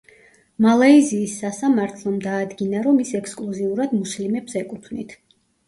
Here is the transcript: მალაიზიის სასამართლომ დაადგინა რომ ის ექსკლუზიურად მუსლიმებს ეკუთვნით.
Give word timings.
მალაიზიის 0.65 1.35
სასამართლომ 1.41 2.17
დაადგინა 2.25 2.83
რომ 2.89 3.05
ის 3.05 3.13
ექსკლუზიურად 3.21 3.97
მუსლიმებს 4.01 4.61
ეკუთვნით. 4.67 5.19